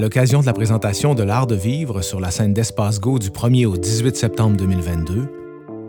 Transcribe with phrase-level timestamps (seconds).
[0.00, 3.28] À l'occasion de la présentation de l'art de vivre sur la scène d'Espace Go du
[3.28, 5.28] 1er au 18 septembre 2022,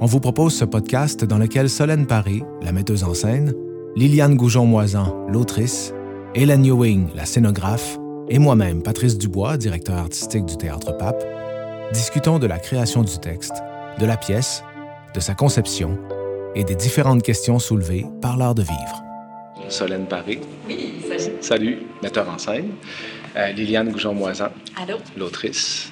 [0.02, 3.54] on vous propose ce podcast dans lequel Solène Paré, la metteuse en scène,
[3.96, 5.94] Liliane Goujon-Moisan, l'autrice,
[6.36, 11.24] Hélène Ewing, la scénographe, et moi-même, Patrice Dubois, directeur artistique du Théâtre Pape,
[11.94, 13.64] discutons de la création du texte,
[13.98, 14.62] de la pièce,
[15.16, 15.98] de sa conception
[16.54, 19.04] et des différentes questions soulevées par l'art de vivre.
[19.70, 20.42] Solène Paré.
[20.68, 21.38] Oui, salut.
[21.40, 22.72] Salut, metteur en scène.
[23.36, 24.50] Euh, Liliane Goujon-Moisan,
[24.82, 24.98] Allô?
[25.18, 25.92] l'autrice.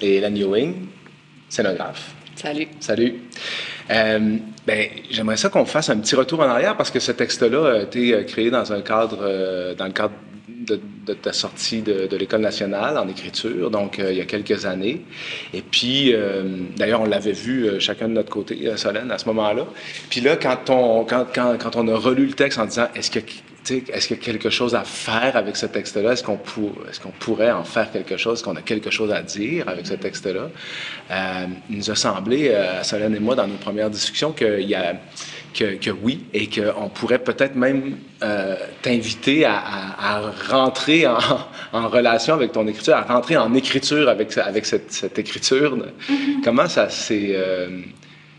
[0.00, 0.86] Et Hélène Ewing,
[1.48, 2.14] scénographe.
[2.36, 2.68] Salut.
[2.80, 3.14] Salut.
[3.90, 4.36] Euh,
[4.66, 7.82] ben, j'aimerais ça qu'on fasse un petit retour en arrière parce que ce texte-là a
[7.82, 10.12] été euh, créé dans un cadre, euh, dans le cadre
[10.48, 14.24] de, de ta sortie de, de l'École nationale en écriture, donc euh, il y a
[14.24, 15.02] quelques années.
[15.54, 16.14] Et puis,
[16.76, 19.66] d'ailleurs, on l'avait vu chacun de notre côté, Solène, à ce moment-là.
[20.10, 23.10] Puis là, quand on, quand, quand, quand on a relu le texte en disant, est-ce
[23.10, 26.12] que tu sais, est-ce qu'il y a quelque chose à faire avec ce texte-là?
[26.12, 28.38] Est-ce qu'on pour, est qu'on pourrait en faire quelque chose?
[28.38, 30.48] Est-ce qu'on a quelque chose à dire avec ce texte-là?
[31.10, 34.74] Euh, il nous a semblé, euh, Solène et moi, dans nos premières discussions, qu'il y
[34.74, 34.94] a,
[35.54, 41.18] que, que oui, et qu'on pourrait peut-être même euh, t'inviter à, à, à rentrer en,
[41.72, 45.76] en, relation avec ton écriture, à rentrer en écriture avec, avec cette, cette écriture.
[45.76, 46.42] Mm-hmm.
[46.44, 47.36] Comment ça s'est...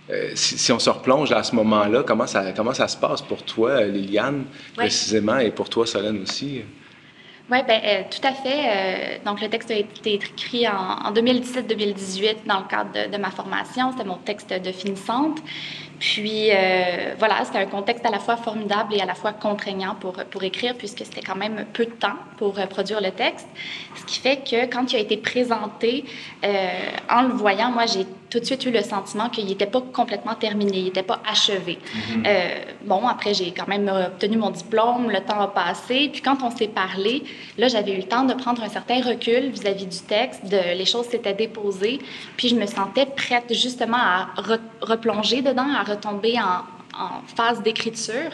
[0.10, 2.98] Euh, euh, si, si, on se replonge à ce moment-là, comment ça, comment ça se
[2.98, 4.44] passe pour toi, Liliane, ouais.
[4.76, 6.64] précisément, et pour toi, Solène aussi?
[7.50, 8.66] Oui, ben, euh, tout à fait.
[8.66, 13.18] Euh, donc, le texte a été écrit en, en 2017-2018 dans le cadre de, de
[13.18, 13.92] ma formation.
[13.92, 15.40] C'était mon texte de finissante.
[16.00, 19.96] Puis, euh, voilà, c'était un contexte à la fois formidable et à la fois contraignant
[19.96, 23.48] pour, pour écrire, puisque c'était quand même peu de temps pour euh, produire le texte.
[23.96, 26.06] Ce qui fait que quand il a été présenté,
[26.44, 26.68] euh,
[27.10, 30.36] en le voyant, moi, j'ai tout de suite eu le sentiment qu'il n'était pas complètement
[30.36, 31.78] terminé, il n'était pas achevé.
[31.78, 32.28] Mm -hmm.
[32.92, 35.98] bon, après, j'ai quand même obtenu mon diplôme, le temps a passé.
[36.12, 37.16] Puis, quand on s'est parlé,
[37.58, 40.62] là, j'avais eu le temps de prendre un certain recul vis-à-vis -vis du texte, de,
[40.82, 41.98] les choses s'étaient déposées.
[42.38, 44.18] Puis, je me sentais prête justement à
[44.50, 44.58] re
[44.94, 46.58] replonger dedans, à retomber en,
[47.06, 48.32] en phase d'écriture.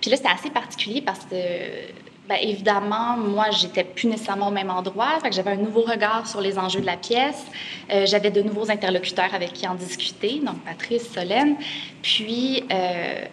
[0.00, 1.36] Puis là, c'était assez particulier parce que,
[2.28, 5.18] ben, évidemment, moi, j'étais plus nécessairement au même endroit.
[5.22, 7.44] Fait que j'avais un nouveau regard sur les enjeux de la pièce.
[7.92, 11.56] Euh, j'avais de nouveaux interlocuteurs avec qui en discuter, donc Patrice, Solène.
[12.00, 13.24] Puis, euh,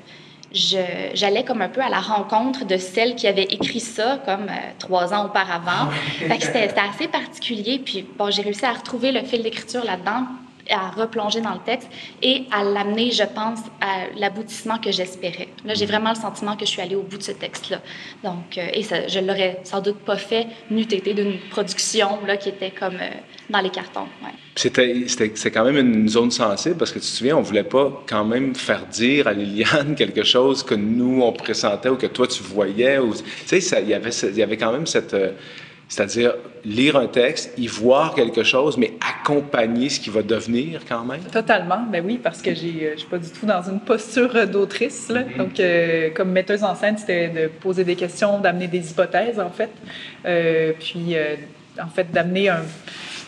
[0.51, 4.71] j'allais comme un peu à la rencontre de celle qui avait écrit ça comme euh,
[4.77, 5.89] trois ans auparavant.
[6.27, 7.79] Fait que c'était assez particulier.
[7.79, 10.25] Puis, bon, j'ai réussi à retrouver le fil d'écriture là-dedans
[10.69, 11.89] à replonger dans le texte
[12.21, 15.49] et à l'amener, je pense, à l'aboutissement que j'espérais.
[15.65, 17.81] Là, j'ai vraiment le sentiment que je suis allée au bout de ce texte-là.
[18.23, 22.37] Donc, euh, et ça, je l'aurais sans doute pas fait n'eût été d'une production là,
[22.37, 23.09] qui était comme euh,
[23.49, 24.07] dans les cartons.
[24.23, 24.31] Ouais.
[24.55, 28.03] C'était, c'est quand même une zone sensible parce que tu te souviens, on voulait pas
[28.07, 32.27] quand même faire dire à Liliane quelque chose que nous, on pressentait ou que toi,
[32.27, 32.99] tu voyais.
[33.47, 35.13] Tu sais, il y avait, il y avait quand même cette...
[35.13, 35.31] Euh,
[35.91, 41.03] c'est-à-dire lire un texte, y voir quelque chose, mais accompagner ce qui va devenir quand
[41.03, 41.19] même?
[41.23, 45.09] Totalement, ben oui, parce que j'ai, je suis pas du tout dans une posture d'autrice.
[45.09, 45.23] Là.
[45.23, 45.37] Mm-hmm.
[45.37, 49.49] Donc, euh, comme metteuse en scène, c'était de poser des questions, d'amener des hypothèses, en
[49.49, 49.69] fait.
[50.25, 51.35] Euh, puis, euh,
[51.77, 52.63] en fait, d'amener un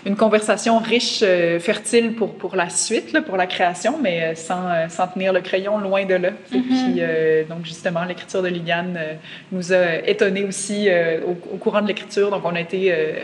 [0.06, 4.36] une conversation riche, euh, fertile pour, pour la suite, là, pour la création, mais euh,
[4.36, 6.32] sans, euh, sans tenir le crayon loin de là.
[6.32, 6.62] Mm -hmm.
[6.68, 9.14] Puis, euh, donc, justement, l'écriture de Liliane euh,
[9.52, 9.84] nous a
[10.14, 12.30] étonnés aussi euh, au, au, courant de l'écriture.
[12.32, 12.82] Donc, on a été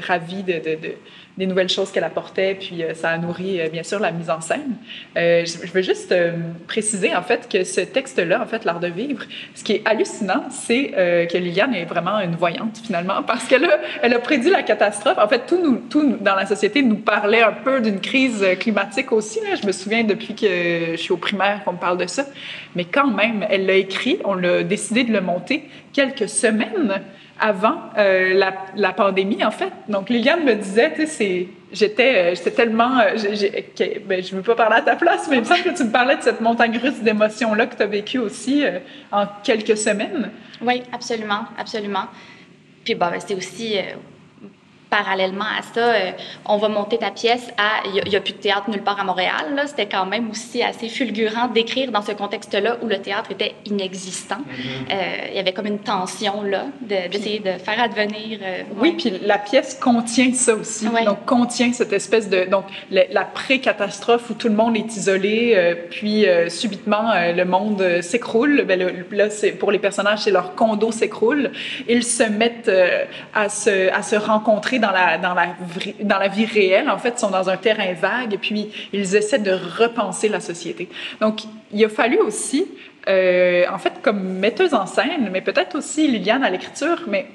[0.10, 0.92] ravis de, de, de,
[1.40, 4.76] des nouvelles choses qu'elle apportait, puis ça a nourri, bien sûr, la mise en scène.
[5.16, 6.14] je, je veux juste
[6.68, 9.24] préciser, en fait, que ce texte-là, en fait, L'art de vivre,
[9.56, 10.92] ce qui est hallucinant, c'est
[11.32, 15.18] que Liliane est vraiment une voyante, finalement, parce qu'elle a, elle a prédit la catastrophe.
[15.18, 19.40] En fait, tout, dans la société nous parlait un peu d'une crise climatique aussi.
[19.62, 22.26] Je me souviens depuis que je suis au primaire qu'on me parle de ça.
[22.76, 25.64] Mais quand même, elle l'a écrit, on a décidé de le monter
[25.94, 27.02] quelques semaines
[27.40, 28.34] avant euh,
[28.76, 29.72] la, pandémie, en fait.
[29.88, 33.00] Donc, Liliane me disait, tu sais, j'étais j'étais tellement...
[33.00, 33.16] Euh,
[34.06, 35.84] ben, je ne veux pas parler à ta place, mais il me semble que tu
[35.84, 38.80] me parlais de cette montagne russe d'émotions-là que tu as vécue aussi euh,
[39.12, 40.32] en quelques semaines.
[40.62, 42.06] Oui, absolument, absolument.
[42.84, 43.78] Puis, bon, ben, c'était aussi
[44.90, 46.12] parallèlement à ça, euh,
[46.46, 47.86] on va monter ta pièce à.
[47.86, 49.64] Il n'y a, a, plus de théâtre nulle part à Montréal.
[49.68, 54.40] C'était quand même aussi assez fulgurant d'écrire dans ce contexte-là où le théâtre était inexistant.
[54.40, 54.94] Mm -hmm.
[54.94, 58.40] euh, il y avait comme une tension là, d'essayer de, de, faire advenir.
[58.42, 58.96] Euh, oui, ouais.
[58.98, 60.88] puis la pièce contient ça aussi.
[60.88, 61.06] Ouais.
[61.06, 62.40] Donc, contient cette espèce de.
[62.56, 62.66] Donc,
[62.96, 65.38] la, la pré-catastrophe où tout le monde est isolé,
[65.96, 66.26] puis
[66.62, 67.08] subitement,
[67.40, 67.82] le monde
[68.12, 68.56] s'écroule.
[68.68, 68.78] Ben,
[69.20, 69.26] là,
[69.62, 71.44] pour les personnages, c'est leur condo s'écroule.
[71.96, 72.72] Ils se mettent
[73.34, 75.56] à, se, à se rencontrer dans la, dans, la,
[76.02, 79.40] dans la vie réelle, en fait, sont dans un terrain vague et puis ils essaient
[79.40, 80.90] de repenser la société.
[81.22, 81.42] Donc,
[81.72, 82.66] il a fallu aussi,
[83.08, 87.28] euh, en fait, comme metteuse en scène, mais peut-être aussi Liliane à l'écriture, mais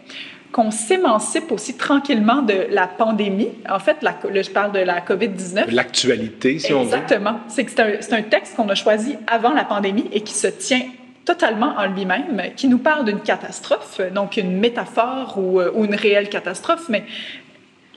[0.52, 3.50] qu'on s'émancipe aussi tranquillement de la pandémie.
[3.69, 5.73] En fait, la, je parle de la COVID-19.
[5.73, 6.79] L'actualité, si Exactement.
[6.81, 6.94] on veut.
[6.94, 7.41] Exactement.
[7.49, 10.82] C'est un, un texte qu'on a choisi avant la pandémie et qui se tient
[11.25, 16.29] totalement en lui-même, qui nous parle d'une catastrophe, donc une métaphore ou, euh, une réelle
[16.29, 17.05] catastrophe, mais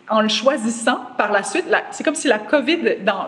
[0.09, 3.27] en le choisissant par la suite, c'est comme si la COVID dans,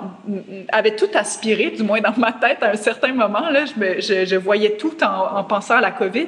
[0.72, 3.50] avait tout aspiré, du moins dans ma tête à un certain moment.
[3.50, 6.28] Là, je, me, je, je voyais tout en, en, pensant à la COVID,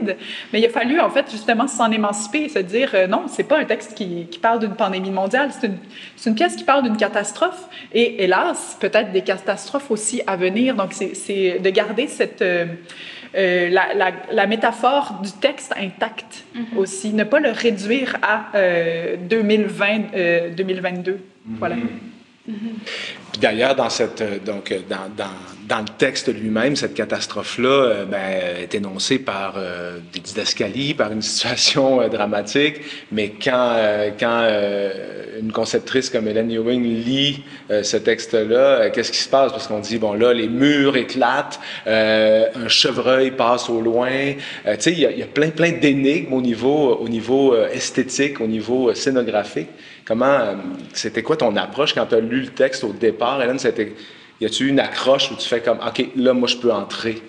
[0.51, 3.45] mais il a fallu en fait justement s'en émanciper et se dire euh, non, c'est
[3.45, 5.77] pas un texte qui, qui parle d'une pandémie mondiale, c'est une,
[6.25, 10.75] une, pièce qui parle d'une catastrophe et hélas peut-être des catastrophes aussi à venir.
[10.75, 12.65] Donc c'est de garder cette euh,
[13.33, 16.77] euh, la, la, la, métaphore du texte intacte mm -hmm.
[16.77, 21.11] aussi, ne pas le réduire à euh, 2020, euh, 2022.
[21.11, 21.57] Mm -hmm.
[21.59, 21.75] Voilà.
[21.75, 22.57] Mm -hmm.
[23.31, 25.29] Puis d'ailleurs, dans, cette, donc, dans, dans,
[25.67, 28.17] dans le texte lui-même, cette catastrophe-là ben,
[28.63, 32.77] est énoncée par euh, des didascalies, par une situation dramatique,
[33.11, 33.75] mais quand,
[34.19, 34.41] quand
[35.39, 37.43] une conceptrice comme Hélène Ewing lit
[37.83, 39.51] ce texte-là, qu'est-ce qui se passe?
[39.51, 41.59] Parce qu'on dit, bon là, les murs éclatent,
[42.65, 44.33] un chevreuil passe au loin.
[44.65, 47.43] tu sais, il y, y, a plein, plein d'énigmes au niveau, au niveau
[47.79, 49.69] esthétique, au niveau scénographique.
[50.06, 50.56] Comment,
[50.94, 53.59] c'était quoi ton approche quand tu as lu le texte au départ, Hélène?
[53.59, 53.94] C'était,
[54.39, 57.21] y a-tu une accroche où tu fais comme, OK, là, moi, je peux entrer?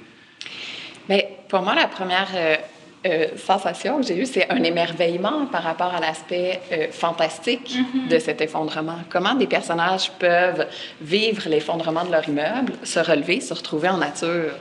[1.08, 2.56] Bien, pour moi, la première euh,
[3.06, 7.84] euh, sensation que j'ai eue, c'est un émerveillement par rapport à l'aspect euh, fantastique mm
[7.84, 8.08] -hmm.
[8.08, 9.00] de cet effondrement.
[9.10, 10.66] Comment des personnages peuvent
[11.00, 14.54] vivre l'effondrement de leur immeuble, se relever, se retrouver en nature?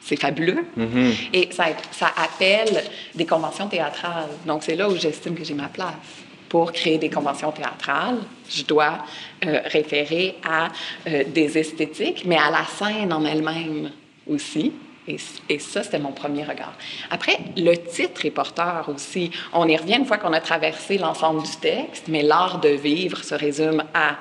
[0.00, 0.64] C'est fabuleux.
[0.76, 1.12] Mm -hmm.
[1.38, 1.64] Et ça,
[2.00, 2.76] ça appelle
[3.14, 4.32] des conventions théâtrales.
[4.46, 8.18] Donc, c'est là où j'estime que j'ai ma place pour créer des conventions théâtrales,
[8.48, 8.98] je dois
[9.44, 10.68] euh, référer à
[11.06, 13.90] euh, des esthétiques, mais à la scène en elle-même
[14.26, 14.72] aussi.
[15.06, 15.16] Et,
[15.48, 16.74] et ça, c'était mon premier regard.
[17.10, 19.30] Après, le titre est porteur aussi.
[19.54, 23.22] On y revient une fois qu'on a traversé l'ensemble du texte, mais l'art de vivre
[23.24, 24.16] se résume à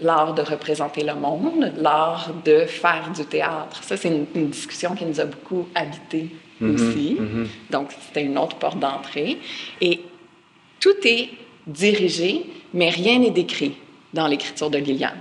[0.00, 3.82] l'art de représenter le monde, l'art de faire du théâtre.
[3.82, 6.30] Ça, c'est une, une, discussion qui nous a beaucoup habité
[6.60, 7.16] -hmm, aussi.
[7.18, 7.46] Mm -hmm.
[7.70, 9.38] Donc, c'était une autre porte d'entrée.
[9.80, 10.00] Et
[10.80, 11.28] tout est
[11.66, 13.76] dirigé, mais rien n'est décrit
[14.12, 15.18] dans l'écriture de Liliane.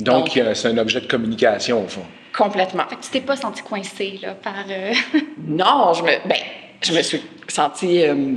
[0.00, 2.04] Donc, Donc c'est un objet de communication, au fond.
[2.36, 2.84] Complètement.
[2.88, 4.64] Fait que tu t'es pas senti coincé là, par...
[4.68, 4.92] Euh...
[5.46, 6.38] non, je me, ben,
[6.80, 8.36] je me suis sentie euh,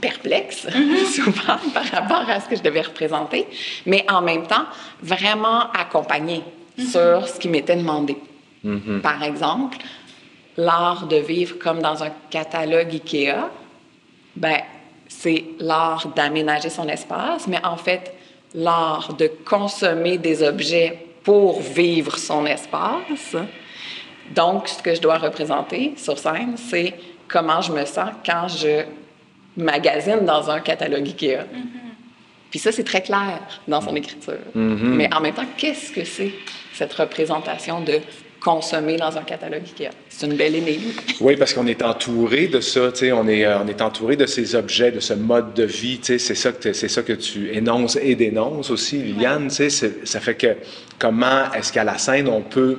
[0.00, 1.04] perplexe, mm -hmm.
[1.16, 3.46] souvent, par rapport à ce que je devais représenter,
[3.84, 4.66] mais en même temps,
[5.02, 6.90] vraiment accompagnée mm -hmm.
[6.92, 8.16] sur ce qui m'était demandé.
[8.62, 9.00] Mm -hmm.
[9.00, 9.78] Par exemple,
[10.56, 13.50] l'art de vivre comme dans un catalogue IKEA,
[14.36, 14.60] ben,
[15.08, 18.14] c'est l'art d'aménager son espace, mais en fait,
[18.54, 23.36] l'art de consommer des objets pour vivre son espace.
[24.34, 26.94] Donc, ce que je dois représenter sur scène, c'est
[27.28, 28.84] comment je me sens quand je
[29.56, 31.44] magasine dans un catalogue IKEA.
[31.44, 31.86] Mm -hmm.
[32.50, 34.44] Puis ça, c'est très clair dans son écriture.
[34.54, 34.96] Mm -hmm.
[34.98, 36.32] Mais en même temps, qu'est-ce que c'est
[36.72, 38.00] cette représentation de
[38.40, 39.90] consommer dans un catalogue IKEA.
[40.08, 40.90] C'est une belle énigme.
[41.20, 44.26] Oui, parce qu'on est entouré de ça, tu sais, on est, on est entouré de
[44.26, 47.14] ces objets, de ce mode de vie, tu sais, c'est ça, que c'est ça que
[47.14, 50.56] tu énonces et dénonces aussi, Liliane, tu sais, ça fait que
[50.98, 52.78] comment est-ce qu'à la scène, on peut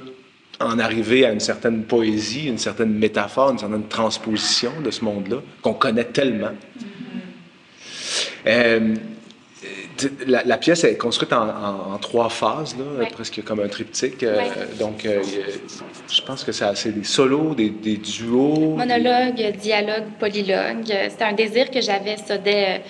[0.60, 5.38] en arriver à une certaine poésie, une certaine métaphore, une certaine transposition de ce monde-là
[5.62, 6.52] qu'on connaît tellement?
[6.52, 8.48] Mm -hmm.
[8.48, 8.96] euh,
[10.28, 14.24] la, la, pièce est construite en, en, en trois phases, là, presque comme un triptyque.
[14.24, 14.42] Euh,
[14.80, 15.22] donc, euh,
[16.10, 18.76] je pense que c'est des solos, des, des, duos.
[18.76, 20.86] Monologue, dialogue, polylogue.
[21.10, 22.84] C'était un désir que j'avais, ça, dès,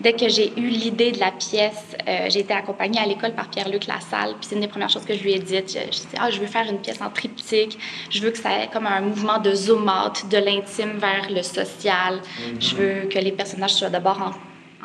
[0.00, 1.96] dès que j'ai eu l'idée de la pièce.
[2.08, 4.34] Euh, j'ai été accompagnée à l'école par Pierre-Luc Lassalle.
[4.38, 5.70] Puis c'est une des premières choses que je lui ai dites.
[5.70, 7.78] Je, je ah, je veux faire une pièce en triptyque.
[8.10, 11.42] Je veux que ça ait comme un mouvement de zoom out, de l'intime vers le
[11.42, 12.14] social.
[12.14, 12.60] Mm -hmm.
[12.66, 14.32] Je veux que les personnages soient d'abord en,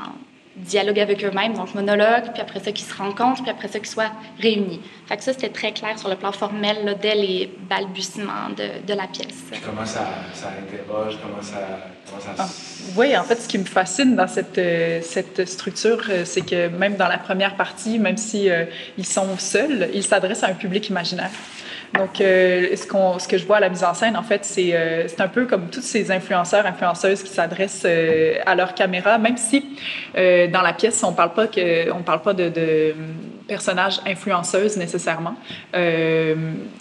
[0.04, 0.12] en
[0.60, 3.90] dialogue avec eux-mêmes, donc monologue, puis après ça, qu'ils se rencontrent, puis après ça, qu'ils
[3.90, 4.82] soient réunis.
[5.08, 8.86] Fait que ça, c'était très clair sur le plan formel, là, dès les balbutiements de,
[8.86, 9.36] de la pièce.
[9.52, 11.58] Puis comment ça, ça interroge, comment ça...
[12.08, 12.36] Comment ça...
[12.38, 12.48] Ah,
[12.96, 16.68] oui, en fait, ce qui me fascine dans cette, euh, cette structure, euh, c'est que
[16.68, 18.66] même dans la première partie, même si euh,
[18.98, 21.32] ils sont seuls, ils s'adressent à un public imaginaire.
[21.94, 24.46] Donc, euh, ce, qu ce, que je vois à la mise en scène, en fait,
[24.46, 29.18] c'est euh, un peu comme tous ces influenceurs, influenceuses qui s'adressent euh, à leur caméra,
[29.18, 29.66] même si
[30.16, 32.94] dans la pièce, on parle pas que, on parle pas de, de
[33.48, 35.36] personnages influenceuses nécessairement.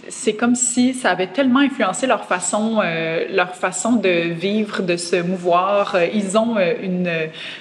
[0.09, 2.83] c'est comme si ça avait tellement influencé leur façon,
[3.31, 5.97] leur façon de vivre, de se mouvoir.
[6.13, 7.11] Ils ont une,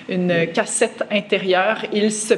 [0.10, 1.86] une cassette intérieure.
[1.94, 2.34] Ils se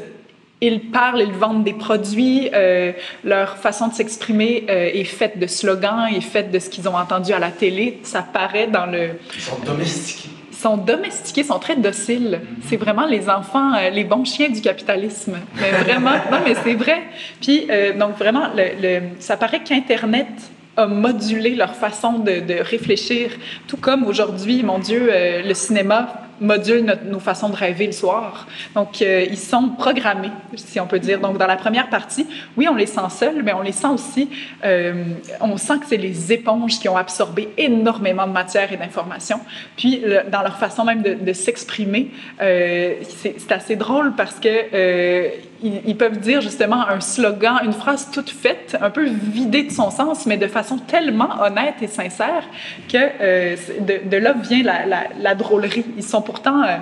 [0.61, 2.49] ils parlent, ils vendent des produits.
[2.53, 2.91] Euh,
[3.23, 6.95] leur façon de s'exprimer euh, est faite de slogans, est faite de ce qu'ils ont
[6.95, 7.99] entendu à la télé.
[8.03, 9.11] Ça paraît dans le.
[9.35, 10.29] Ils sont domestiqués.
[10.51, 12.41] sont domestiqués, sont très dociles.
[12.67, 15.37] C'est vraiment les enfants, euh, les bons chiens du capitalisme.
[15.61, 17.03] Mais vraiment, non, mais c'est vrai.
[17.41, 20.27] Puis, donc vraiment, le, ça paraît qu'Internet
[20.75, 23.31] a modulé leur façon de, de réfléchir,
[23.67, 28.47] tout comme aujourd'hui, mon Dieu, le cinéma modulent nos façons de rêver le soir.
[28.75, 31.19] Donc, euh, ils sont programmés, si on peut dire.
[31.19, 32.27] Donc, dans la première partie,
[32.57, 34.29] oui, on les sent seuls, mais on les sent aussi,
[34.63, 35.03] euh,
[35.41, 39.39] on sent que c'est les éponges qui ont absorbé énormément de matière et d'informations.
[39.75, 46.19] Puis, dans leur façon même de, s'exprimer, euh, c'est assez drôle parce que ils, peuvent
[46.19, 50.37] dire justement un slogan, une phrase toute faite, un peu vidée de son sens, mais
[50.37, 52.43] de façon tellement honnête et sincère
[52.91, 55.85] que euh, de, là vient la drôlerie.
[55.97, 56.77] Ils sont pourtant, euh,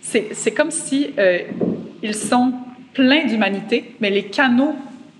[0.00, 1.40] c'est comme si euh,
[2.02, 2.52] ils sont
[2.94, 4.74] pleins d'humanité, mais les canaux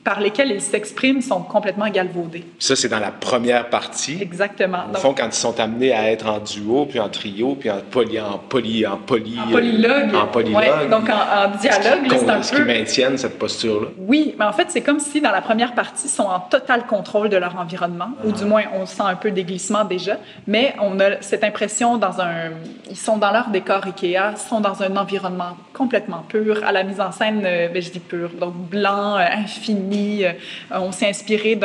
[0.04, 2.44] par lesquels ils s'expriment sont complètement galvaudés.
[2.58, 4.18] Ça, c'est dans la première partie.
[4.20, 4.84] Exactement.
[4.92, 7.80] Au fond, quand ils sont amenés à être en duo, puis en trio, puis en
[7.90, 10.14] poly, en poly, en poly, en polylogue.
[10.14, 10.56] En polylogue.
[10.56, 12.62] Ouais, donc en, en dialogue, c'est un ce peu.
[12.62, 13.88] qui maintiennent cette posture-là.
[13.98, 16.86] Oui, mais en fait, c'est comme si dans la première partie, ils sont en total
[16.86, 18.26] contrôle de leur environnement, ah.
[18.26, 21.98] ou du moins, on sent un peu des glissements déjà, mais on a cette impression
[21.98, 22.50] dans un.
[22.90, 26.82] Ils sont dans leur décor Ikea, ils sont dans un environnement complètement pur, à la
[26.82, 29.87] mise en scène, euh, ben, je dis pur, donc blanc, euh, infini.
[29.92, 30.32] Euh,
[30.70, 31.58] on s'est inspiré,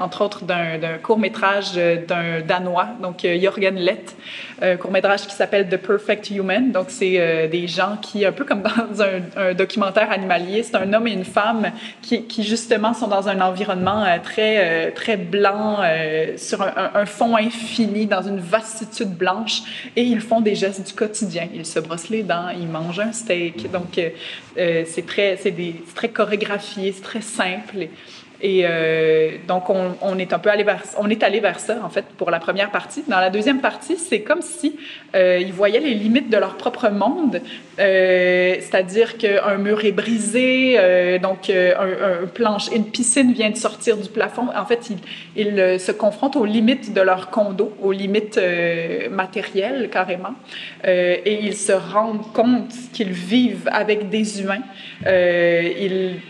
[0.00, 4.16] entre autres, d'un, court-métrage d'un Danois, donc Jorgen Lett,
[4.60, 6.72] un court-métrage qui s'appelle The Perfect Human.
[6.72, 10.92] Donc, c'est euh, des gens qui, un peu comme dans un, documentaire animalier, c'est un
[10.92, 11.70] homme et une femme
[12.02, 15.78] qui, justement, sont dans un environnement euh, très, euh, très blanc,
[16.36, 19.62] sur un, fond infini, dans une vastitude blanche,
[19.96, 21.48] et ils font des gestes du quotidien.
[21.54, 23.70] Ils se brossent les dents, ils mangent un steak.
[23.70, 24.00] Donc,
[24.56, 25.54] c'est très, c'est
[25.94, 27.67] très chorégraphié, c'est très simple.
[28.40, 31.88] Et, euh, donc, on, est un peu allé vers, on est allé vers ça, en
[31.88, 33.02] fait, pour la première partie.
[33.08, 34.76] Dans la deuxième partie, c'est comme si
[35.16, 37.40] euh, ils voyaient les limites de leur propre monde,
[37.80, 40.78] euh, c'est-à-dire qu'un mur est brisé,
[41.20, 44.46] donc un, planche, une piscine vient de sortir du plafond.
[44.56, 44.98] En fait, ils,
[45.48, 48.40] ils se confrontent aux limites de leur condo, aux limites
[49.10, 50.34] matérielles, carrément,
[50.84, 54.62] et ils se rendent compte qu'ils vivent avec des humains.
[55.04, 56.20] ils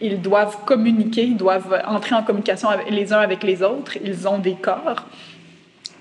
[0.00, 4.38] ils doivent communiquer, ils doivent entrer en communication les uns avec les autres, ils ont
[4.38, 5.04] des corps.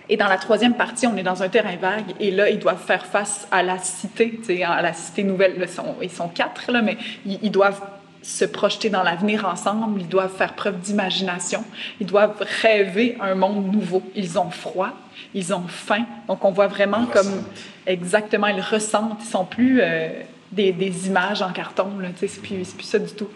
[0.10, 2.82] Et dans la troisième partie, on est dans un terrain vague et là, ils doivent
[2.82, 5.56] faire face à la cité, à la cité nouvelle.
[5.60, 7.82] Ils sont, ils sont quatre, là, mais ils, ils doivent
[8.22, 11.64] se projeter dans l'avenir ensemble, ils doivent faire preuve d'imagination,
[12.00, 14.02] ils doivent rêver un monde nouveau.
[14.16, 14.90] Ils ont froid,
[15.34, 17.46] ils ont faim, donc on voit vraiment ils comme ressentent.
[17.86, 20.10] exactement, ils ressentent, ils sont plus euh,
[20.52, 23.28] des, des, images en carton, c'est plus, plus ça du tout.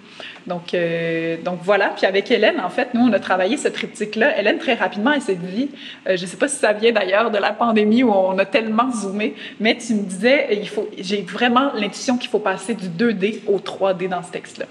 [0.48, 1.90] Donc, euh, donc voilà.
[1.90, 4.40] Puis avec Hélène, en fait, nous, on a travaillé ce triptyque-là.
[4.40, 5.70] Hélène, très rapidement, elle s'est dit,
[6.08, 8.46] euh, je ne sais pas si ça vient d'ailleurs de la pandémie où on a
[8.46, 12.88] tellement zoomé, mais tu me disais, il faut, j'ai vraiment l'intuition qu'il faut passer du
[12.88, 14.66] 2D au 3D dans ce texte-là.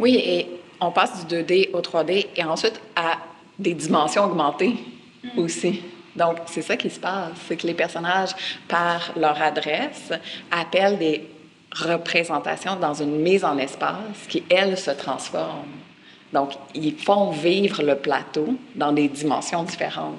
[0.00, 0.46] Oui, et
[0.80, 3.18] on passe du 2D au 3D et ensuite à
[3.58, 4.74] des dimensions augmentées
[5.22, 5.38] mmh.
[5.38, 5.80] aussi.
[6.16, 8.30] Donc, c'est ça qui se passe, c'est que les personnages,
[8.68, 10.12] par leur adresse,
[10.50, 11.28] appellent des
[11.74, 15.66] représentation dans une mise en espace qui, elle, se transforme.
[16.32, 20.18] Donc, ils font vivre le plateau dans des dimensions différentes.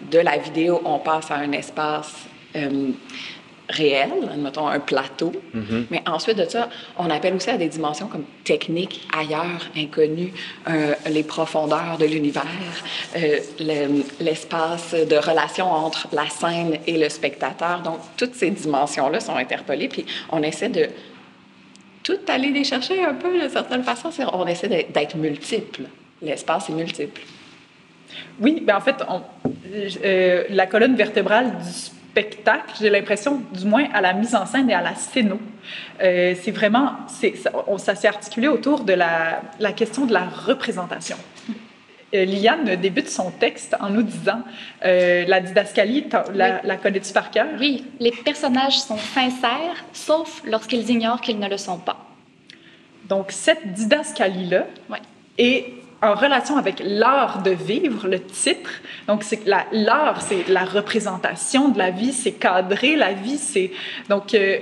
[0.00, 2.12] De la vidéo, on passe à un espace
[2.56, 2.90] euh,
[3.68, 5.84] réel, admettons un plateau, mm -hmm.
[5.90, 6.68] mais ensuite de ça,
[6.98, 10.32] on appelle aussi à des dimensions comme techniques, ailleurs, inconnues,
[10.68, 12.44] euh, les profondeurs de l'univers,
[13.16, 13.38] euh,
[14.20, 17.80] l'espace le, de relation entre la scène et le spectateur.
[17.82, 20.86] Donc, toutes ces dimensions-là sont interpellées, puis on essaie de
[22.02, 24.10] tout aller les chercher un peu, d'une certaine façon.
[24.32, 25.84] On essaie d'être multiple.
[26.20, 27.22] L'espace est multiple.
[28.40, 29.22] Oui, ben en fait, on,
[29.74, 31.72] euh, la colonne vertébrale du
[32.14, 35.40] spectacle, j'ai l'impression, du moins à la mise en scène et à la scéno,
[36.00, 41.16] euh, c'est vraiment, ça, ça s'est articulé autour de la, la, question de la représentation.
[42.14, 44.42] Euh, Liane débute son texte en nous disant
[44.84, 46.60] euh, la didascalie, la, oui.
[46.62, 47.48] la connais-tu par cœur?
[47.58, 51.96] Oui, les personnages sont sincères, sauf lorsqu'ils ignorent qu'ils ne le sont pas.
[53.08, 54.98] Donc, cette didascalie-là oui.
[55.38, 58.70] est en relation avec l'art de vivre, le titre.
[59.08, 59.40] Donc, c'est
[59.72, 63.70] l'art, c'est la représentation de la vie, c'est cadrer la vie.
[64.08, 64.58] Donc, euh,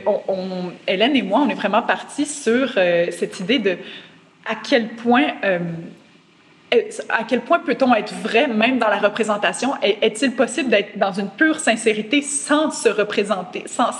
[0.87, 3.77] Hélène et moi, on est vraiment partis sur euh, cette idée de
[4.45, 5.59] à quel point euh,
[7.09, 9.75] à quel point peut-on être vrai même dans la représentation?
[9.83, 13.91] Est-il possible d'être dans une pure sincérité sans se représenter, sans,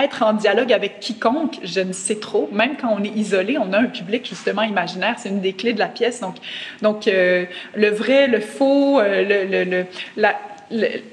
[0.00, 1.58] être en dialogue avec quiconque?
[1.64, 2.48] Je ne sais trop.
[2.52, 5.16] Même quand on est isolé, on a un public justement imaginaire.
[5.18, 6.20] C'est une des clés de la pièce.
[6.20, 6.36] Donc,
[6.80, 9.86] donc euh, le vrai, le faux, euh, le, le, le,
[10.16, 10.34] la,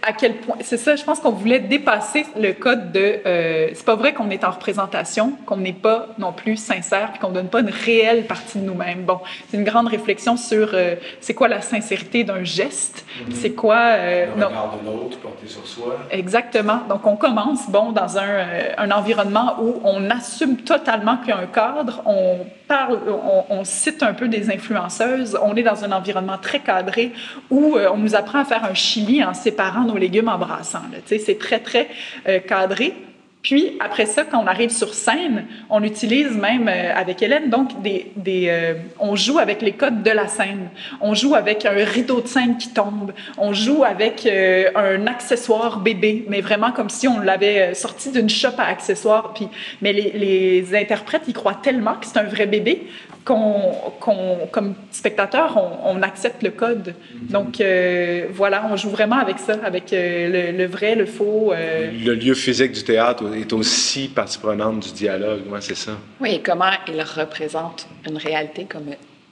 [0.02, 3.86] à quel point, c'est ça, je pense qu'on voulait dépasser le code de, euh, c'est
[3.86, 7.50] pas vrai qu'on est en représentation, qu'on n'est pas non plus sincère, puis qu'on donne
[7.50, 9.04] pas une réelle partie de nous-mêmes.
[9.04, 13.34] Bon, c'est une grande réflexion sur euh, c'est quoi la sincérité d'un geste, Mhm.
[13.34, 13.78] c'est quoi...
[13.78, 15.98] Euh, Le regard de l'autre porté sur soi.
[16.12, 16.80] Exactement.
[16.88, 21.32] Donc, on commence, bon, dans un, euh, un environnement où on assume totalement qu'il y
[21.32, 25.84] a un cadre, on parle, on, on cite un peu des influenceuses, on est dans
[25.84, 27.12] un environnement très cadré
[27.50, 30.84] où on nous apprend à faire un chili en séparant nos légumes en brassant.
[30.92, 31.00] là.
[31.06, 31.88] Tu sais, C'est très, très
[32.28, 32.94] euh, cadré.
[33.42, 37.82] Puis, après ça, quand on arrive sur scène, on utilise même euh, avec Hélène, donc,
[37.82, 40.70] des, des, euh, on joue avec les codes de la scène.
[41.00, 43.14] On joue avec un rideau de scène qui tombe.
[43.38, 44.28] On joue avec
[44.76, 49.34] un accessoire bébé, mais vraiment comme si on l'avait sorti d'une shop à accessoires.
[49.34, 49.48] Puis,
[49.82, 52.88] mais les, les interprètes, ils croient tellement que c'est un vrai bébé
[53.26, 56.96] qu'on, qu'on, comme spectateur, on, on accepte le code.
[57.30, 61.52] Donc, euh, voilà, on joue vraiment avec ça, avec euh, le, le vrai, le faux.
[61.54, 65.42] euh, Le lieu physique du théâtre est aussi partie prenante du dialogue.
[65.52, 65.92] Ouais, c'est ça.
[66.20, 68.86] Oui, et comment il représente une réalité comme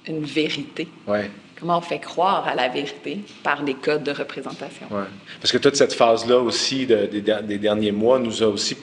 [0.08, 0.88] une vérité?
[1.08, 1.30] Ouais.
[1.60, 4.86] Comment on fait croire à la vérité par des codes de représentation?
[4.92, 5.10] Ouais.
[5.42, 8.78] Parce que toute cette phase-là aussi de- des, des derniers mois nous a aussi,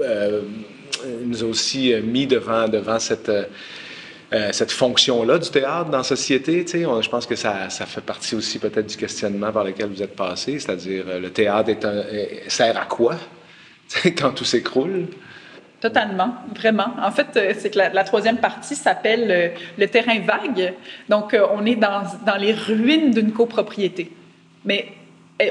[0.00, 0.40] euh,
[1.22, 3.30] nous a aussi mis devant, devant cette,
[4.32, 6.64] euh, cette fonction-là du théâtre dans la société.
[6.86, 10.16] On- je pense que ça, fait partie aussi peut-être du questionnement par lequel vous êtes
[10.16, 12.04] passé, c'est-à-dire euh, le théâtre est un-
[12.48, 13.16] sert à quoi
[14.18, 15.06] quand tout s'écroule?
[15.80, 16.94] Totalement, vraiment.
[17.02, 20.72] En fait, euh, c'est que la, troisième partie s'appelle le terrain vague.
[21.08, 24.10] Donc, on est dans, dans les ruines d'une copropriété.
[24.64, 24.88] Mais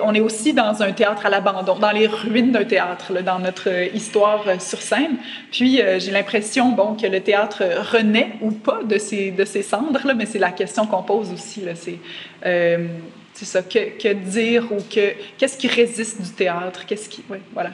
[0.02, 3.70] on est aussi dans un théâtre à l'abandon, dans les ruines d'un théâtre, dans notre
[3.94, 5.18] histoire euh, sur scène.
[5.52, 9.62] Puis, euh, j'ai l'impression, bon, que le théâtre renaît ou pas de ses, de ses
[9.62, 11.64] cendres, là, mais c'est la question qu'on pose aussi.
[11.76, 12.00] C'est,
[12.46, 12.88] euh,
[13.34, 16.86] ça, que, que dire ou que, qu'est-ce qui résiste du théâtre?
[16.86, 17.24] Qu'est-ce qui...
[17.30, 17.72] Ouais, voilà.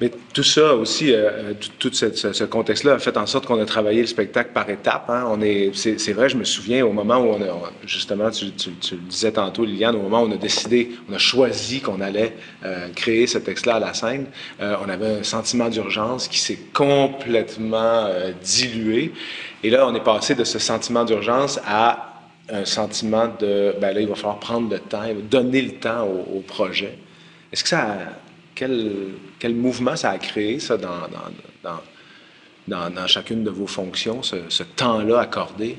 [0.00, 3.64] Mais tout ça aussi, euh, euh, tout, ce, contexte-là a fait en sorte qu'on a
[3.64, 5.08] travaillé le spectacle par étapes.
[5.08, 5.24] hein.
[5.28, 8.70] On est, c'est, vrai, je me souviens au moment où on a, justement, tu, tu-
[8.94, 12.36] le disais tantôt, Liliane, au moment où on a décidé, on a choisi qu'on allait
[12.64, 14.26] euh, créer ce texte-là à la scène,
[14.60, 18.08] euh, on avait un sentiment d'urgence qui s'est complètement
[18.42, 19.12] dilué.
[19.64, 22.12] Et là, on est passé de ce sentiment d'urgence à
[22.50, 26.36] un sentiment de, ben là, il va falloir prendre le temps, donner le temps au,
[26.36, 26.98] au projet.
[27.50, 28.25] Est-ce que ça, a-
[28.56, 31.06] quel, quel mouvement ça a créé, ça, dans,
[31.62, 31.78] dans,
[32.66, 35.76] dans, dans, chacune de vos fonctions, ce, temps-là accordé?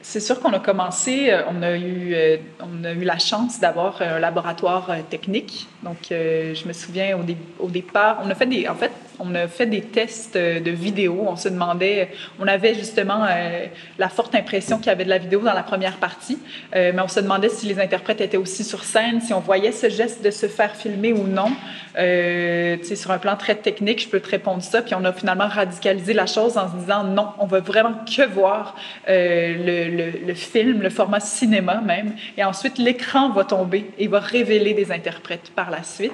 [0.00, 3.60] C'est sûr qu'on a commencé, euh, on a eu, euh, on a eu la chance
[3.60, 5.68] d'avoir un laboratoire euh, technique.
[5.82, 9.34] Donc, je me souviens au, dé- au départ, on a fait des, en fait, on
[9.34, 11.24] a fait des tests euh, de vidéo.
[11.26, 13.66] On se demandait, on avait justement euh,
[13.98, 16.38] la forte impression qu'il y avait de la vidéo dans la première partie,
[16.74, 19.72] euh, mais on se demandait si les interprètes étaient aussi sur scène, si on voyait
[19.72, 21.52] ce geste de se faire filmer ou non.
[21.98, 24.82] Euh, sur un plan très technique, je peux te répondre ça.
[24.82, 28.26] Puis on a finalement radicalisé la chose en se disant non, on va vraiment que
[28.26, 28.76] voir
[29.08, 32.14] euh, le, film, le format cinéma même.
[32.36, 36.12] Et ensuite, l'écran va tomber et va révéler des interprètes par la suite.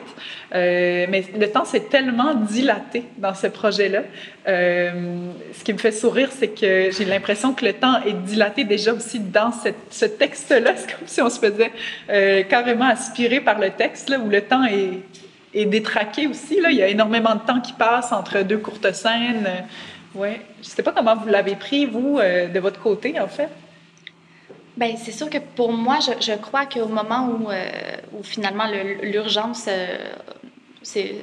[0.55, 4.03] Euh, mais le temps s'est tellement dilaté dans ce projet-là.
[4.47, 8.65] Euh, ce qui me fait sourire, c'est que j'ai l'impression que le temps est dilaté
[8.65, 9.53] déjà aussi dans
[9.91, 10.75] ce texte-là.
[10.77, 11.73] C'est comme si on se faisait
[12.11, 16.61] euh, carrément aspirer par le texte, où le temps est, détraqué aussi.
[16.69, 19.47] Il y a énormément de temps qui passe entre deux courtes scènes.
[19.47, 20.41] Euh, ouais.
[20.63, 23.49] Je ne sais pas comment vous l'avez pris, vous, de votre côté, en fait.
[24.77, 27.49] Bien, c'est sûr que pour moi, je, je crois qu'au moment où,
[28.17, 29.69] où finalement le- l'urgence,
[30.83, 31.17] c'est,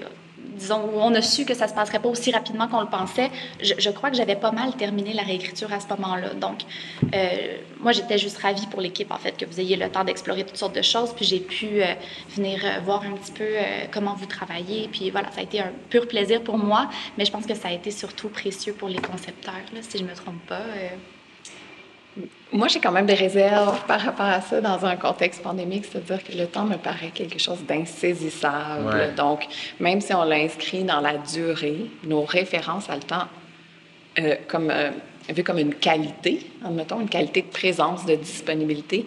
[0.57, 3.31] disons, où on a su que ça se passerait pas aussi rapidement qu'on le pensait,
[3.61, 6.33] je, crois que j'avais pas mal terminé la réécriture à ce moment-là.
[6.33, 6.61] Donc,
[7.13, 10.45] euh, moi, j'étais juste ravie pour l'équipe, en fait, que vous ayez le temps d'explorer
[10.45, 11.13] toutes sortes de choses.
[11.13, 11.93] Puis j'ai pu euh,
[12.35, 13.45] venir euh, voir un petit peu
[13.91, 14.87] comment vous travaillez.
[14.91, 17.69] Puis voilà, ça a été un pur plaisir pour moi, mais je pense que ça
[17.69, 20.61] a été surtout précieux pour les concepteurs, si je me trompe pas.
[22.51, 26.23] Moi, j'ai quand même des réserves par rapport à ça dans un contexte pandémique, c'est-à-dire
[26.23, 28.85] que le temps me paraît quelque chose d'insaisissable.
[28.85, 29.11] Ouais.
[29.13, 29.45] Donc,
[29.79, 33.27] même si on l'inscrit dans la durée, nos références à le temps,
[34.19, 34.91] euh, comme, euh,
[35.29, 39.05] vu comme une qualité, admettons, une qualité de présence, de disponibilité,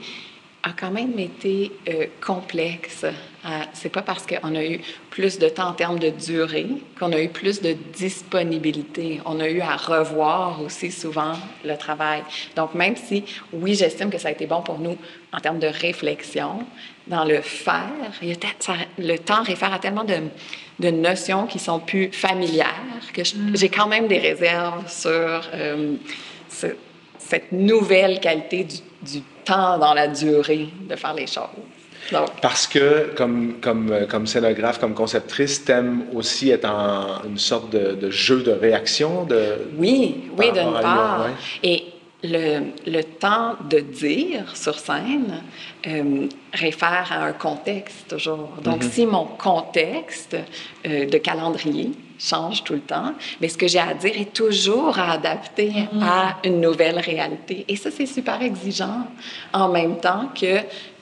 [0.63, 3.07] a quand même été euh, complexe.
[3.47, 6.67] Euh, c'est pas parce qu'on a eu plus de temps en termes de durée
[6.99, 9.21] qu'on a eu plus de disponibilité.
[9.27, 11.33] On a eu à revoir aussi souvent
[11.65, 12.23] le travail.
[12.57, 14.97] Donc, même si, oui, j'estime que ça a été bon pour nous
[15.33, 16.65] en termes de réflexion,
[17.07, 17.91] dans le faire,
[18.23, 20.17] il y a ça- le temps réfère à tellement de,
[20.81, 22.75] de notions qui sont plus familières
[23.13, 25.11] que je- j'ai quand même des réserves sur
[25.55, 25.95] euh,
[26.49, 26.77] ce-
[27.19, 31.45] cette nouvelle qualité du, du temps dans la durée de faire les choses.
[32.41, 37.95] Parce que, comme, comme, comme scénographe, comme conceptrice, t'aimes aussi être en une sorte de,
[37.95, 39.25] de jeu de réaction?
[39.25, 41.27] De, oui, oui, d'une part.
[41.63, 41.85] Et
[42.23, 45.43] le, le, temps de dire sur scène
[45.87, 48.51] euh, réfère à un contexte toujours.
[48.63, 48.91] Donc, mm-hmm.
[48.91, 50.37] si mon contexte
[50.87, 54.99] euh, de calendrier change tout le temps, mais ce que j'ai à dire est toujours
[54.99, 56.03] à adapter mm-hmm.
[56.03, 57.65] à une nouvelle réalité.
[57.69, 59.07] Et ça, c'est super exigeant
[59.53, 60.59] en même temps que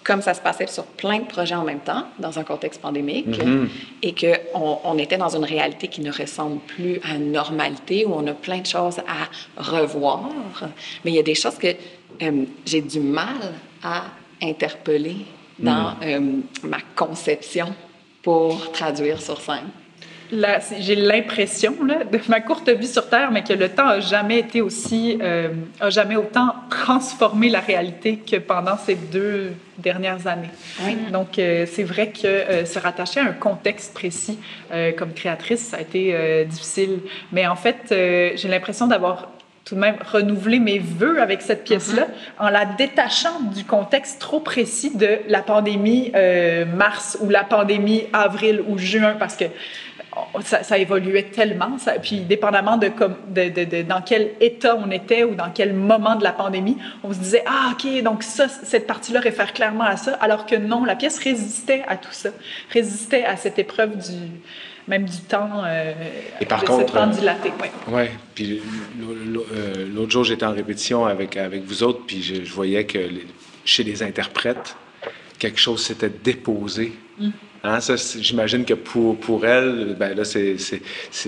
[0.06, 3.38] comme ça se passait sur plein de projets en même temps, dans un contexte pandémique,
[3.38, 3.68] mm-hmm.
[4.02, 8.14] et qu'on on était dans une réalité qui ne ressemble plus à une normalité, où
[8.14, 10.30] on a plein de choses à revoir.
[11.04, 11.74] Mais il y a des choses que
[12.22, 14.04] euh, j'ai du mal à
[14.40, 15.16] interpeller
[15.58, 15.96] dans mm.
[16.04, 16.20] euh,
[16.62, 17.74] ma conception
[18.22, 19.70] pour traduire sur scène
[20.30, 24.60] j'ai l'impression de ma courte vie sur Terre, mais que le temps a jamais été
[24.60, 25.48] aussi, euh,
[25.80, 30.50] a jamais autant transformé la réalité que pendant ces deux dernières années.
[31.12, 34.38] Donc, euh, c'est vrai que euh, se rattacher à un contexte précis
[34.98, 37.00] comme créatrice, ça a été difficile.
[37.32, 39.30] Mais en fait, j'ai l'impression d'avoir
[39.64, 42.46] tout de même renouvelé mes voeux avec cette pièce-là mm-hmm.
[42.46, 46.12] en la détachant du contexte trop précis de la pandémie
[46.76, 49.44] mars ou la pandémie avril ou juin, parce que
[50.42, 51.78] ça, évoluait tellement.
[51.78, 52.90] Ça, puis, dépendamment de,
[53.28, 57.18] de, dans quel état on était ou dans quel moment de la pandémie, on se
[57.18, 60.14] disait Ah, OK, donc ça, cette partie-là réfère clairement à ça.
[60.20, 62.30] Alors que non, la pièce résistait à tout ça,
[62.70, 64.30] résistait à cette épreuve du
[64.88, 65.92] même du temps, euh,
[66.40, 67.52] Et par contre, temps dilaté.
[67.60, 68.10] Oui, ouais.
[68.34, 68.60] puis
[69.00, 72.98] euh, l'autre jour, j'étais en répétition avec, avec vous autres, puis je, voyais que
[73.64, 74.76] chez les interprètes,
[75.38, 76.92] quelque chose s'était déposé.
[77.18, 77.30] Mm.
[77.64, 77.78] Hein,
[78.20, 80.56] j'imagine que pour, pour elle, ben là, c'est,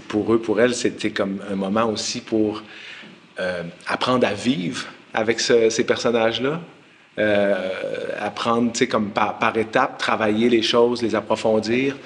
[0.06, 2.62] pour eux, pour elle, c'était comme un moment aussi pour
[3.40, 6.60] euh, apprendre à vivre avec ces personnages-là.
[7.18, 7.70] Euh,
[8.20, 11.96] apprendre, tu sais, comme par, par étapes, travailler les choses, les approfondir.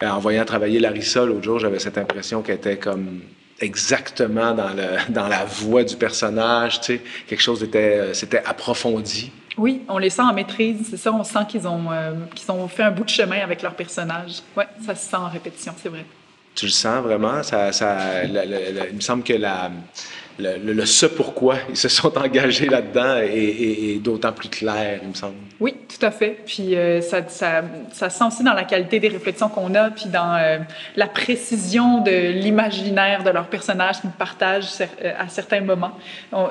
[0.00, 3.20] Ben, en voyant travailler Larissa l'autre jour, j'avais cette impression qu'elle était comme
[3.60, 9.30] exactement dans, le, dans la voix du personnage, tu sais, quelque chose était, c'était approfondi.
[9.58, 12.68] Oui, on les sent en maîtrise, c'est ça, on sent qu'ils ont, euh, qu'ils ont
[12.68, 14.42] fait un bout de chemin avec leur personnage.
[14.56, 16.04] Oui, ça se sent en répétition, c'est vrai.
[16.54, 17.42] Tu le sens vraiment?
[17.42, 19.70] Ça, ça il me semble que la,
[20.38, 25.14] le, le, ce pourquoi ils se sont engagés là-dedans est, d'autant plus clair, il me
[25.14, 25.34] semble.
[25.60, 26.38] Oui, tout à fait.
[26.46, 30.06] Puis euh, ça, ça, ça, sent aussi dans la qualité des réflexions qu'on a, puis
[30.06, 30.58] dans euh,
[30.96, 34.80] la précision de l'imaginaire de leurs personnages qu'ils partagent
[35.18, 35.92] à certains moments.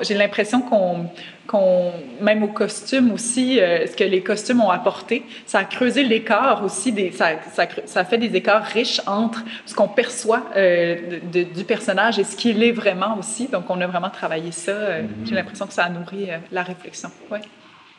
[0.02, 1.08] J'ai l'impression qu'on
[2.20, 6.64] même au costume aussi, euh, ce que les costumes ont apporté, ça a creusé l'écart
[6.64, 11.64] aussi, des, ça, ça, ça, fait des écarts riches entre ce qu'on perçoit euh, du
[11.64, 13.48] personnage et ce qu'il est vraiment aussi.
[13.48, 14.72] Donc, on a vraiment travaillé ça.
[14.72, 15.26] Euh, mm-hmm.
[15.26, 17.10] J'ai l'impression que ça a nourri la réflexion.
[17.30, 17.40] Ouais.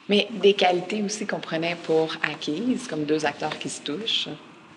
[0.10, 4.28] Mais des qualités aussi qu'on prenait pour acquises, comme deux acteurs qui se touchent,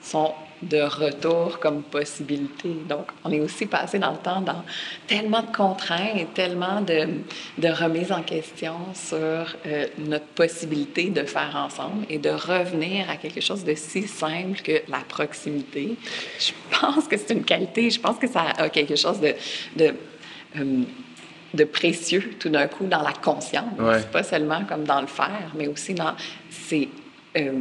[0.03, 2.71] sont de retour comme possibilité.
[2.89, 4.63] Donc, on est aussi passé dans le temps dans
[5.07, 7.09] tellement de contraintes, tellement de,
[7.59, 13.17] de remise en question sur euh, notre possibilité de faire ensemble et de revenir à
[13.17, 15.97] quelque chose de si simple que la proximité.
[16.39, 19.35] Je pense que c'est une qualité, je pense que ça a quelque chose de...
[19.77, 19.95] de
[20.59, 20.83] euh,
[21.55, 23.65] de précieux tout d'un coup dans la conscience,
[24.11, 26.15] pas seulement comme dans le faire, mais aussi dans
[26.51, 26.89] ces
[27.37, 27.53] euh,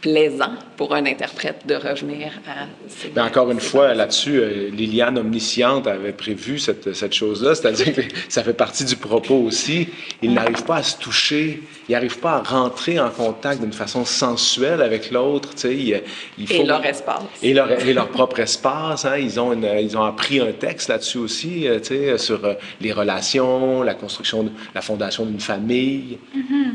[0.00, 5.18] plaisant pour un interprète de revenir à ces Mais encore une fois, là-dessus, euh, Liliane
[5.18, 9.88] Omnisciente avait prévu cette, cette chose-là, c'est-à-dire que ça fait partie du propos aussi.
[10.22, 14.04] Ils n'arrivent pas à se toucher, ils n'arrivent pas à rentrer en contact d'une façon
[14.04, 15.50] sensuelle avec l'autre.
[15.54, 16.02] Tu sais,
[16.38, 16.54] il, faut...
[16.54, 17.22] Et leur espace.
[17.42, 19.04] Et leur, et leur propre espace.
[19.04, 19.18] Hein.
[19.18, 22.54] Ils, ont une, ils ont appris un texte là-dessus aussi, euh, tu sais, sur euh,
[22.80, 26.18] les relations, la construction, de, la fondation d'une famille.
[26.36, 26.72] Mm-hmm.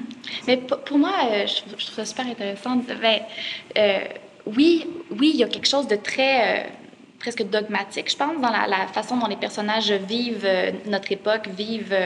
[0.48, 1.14] Mais pour moi,
[1.46, 2.76] je, je trouve ça super intéressant.
[2.76, 3.13] Ben,
[3.78, 4.00] euh,
[4.46, 6.64] oui, oui, il y a quelque chose de très euh,
[7.20, 11.98] presque dogmatique, je pense, dans la, façon dont les personnages vivent euh, notre époque, vivent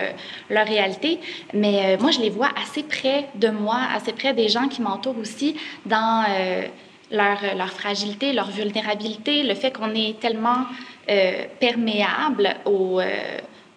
[0.50, 1.20] leur réalité.
[1.54, 5.17] Mais moi, je les vois assez près de moi, assez près des gens qui m'entourent
[5.17, 6.26] aussi dans
[7.10, 10.65] leur, leur, fragilité, leur vulnérabilité, le fait qu'on est tellement
[11.60, 13.00] perméable au,